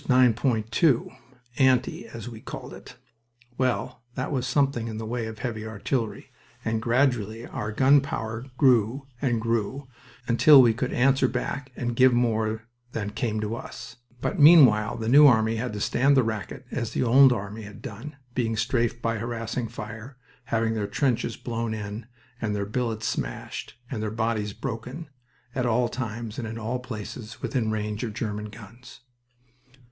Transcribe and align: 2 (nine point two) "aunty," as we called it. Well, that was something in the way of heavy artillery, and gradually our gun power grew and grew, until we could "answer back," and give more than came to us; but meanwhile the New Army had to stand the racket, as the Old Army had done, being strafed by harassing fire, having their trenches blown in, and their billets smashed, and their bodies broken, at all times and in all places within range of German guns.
2 0.07 0.07
(nine 0.09 0.33
point 0.33 0.71
two) 0.71 1.11
"aunty," 1.59 2.07
as 2.07 2.27
we 2.27 2.41
called 2.41 2.73
it. 2.73 2.95
Well, 3.59 4.01
that 4.15 4.31
was 4.31 4.47
something 4.47 4.87
in 4.87 4.97
the 4.97 5.05
way 5.05 5.27
of 5.27 5.37
heavy 5.37 5.63
artillery, 5.63 6.31
and 6.65 6.81
gradually 6.81 7.45
our 7.45 7.71
gun 7.71 8.01
power 8.01 8.45
grew 8.57 9.05
and 9.21 9.39
grew, 9.39 9.87
until 10.27 10.59
we 10.59 10.73
could 10.73 10.91
"answer 10.91 11.27
back," 11.27 11.71
and 11.75 11.95
give 11.95 12.13
more 12.13 12.63
than 12.93 13.11
came 13.11 13.39
to 13.41 13.53
us; 13.55 13.97
but 14.21 14.39
meanwhile 14.39 14.97
the 14.97 15.07
New 15.07 15.27
Army 15.27 15.57
had 15.57 15.71
to 15.73 15.79
stand 15.79 16.17
the 16.17 16.23
racket, 16.23 16.65
as 16.71 16.93
the 16.93 17.03
Old 17.03 17.31
Army 17.31 17.61
had 17.61 17.83
done, 17.83 18.15
being 18.33 18.57
strafed 18.57 19.03
by 19.03 19.19
harassing 19.19 19.67
fire, 19.67 20.17
having 20.45 20.73
their 20.73 20.87
trenches 20.87 21.37
blown 21.37 21.75
in, 21.75 22.07
and 22.41 22.55
their 22.55 22.65
billets 22.65 23.07
smashed, 23.07 23.75
and 23.91 24.01
their 24.01 24.09
bodies 24.09 24.51
broken, 24.53 25.11
at 25.53 25.67
all 25.67 25.87
times 25.87 26.39
and 26.39 26.47
in 26.47 26.57
all 26.57 26.79
places 26.79 27.43
within 27.43 27.69
range 27.69 28.03
of 28.03 28.15
German 28.15 28.45
guns. 28.45 29.01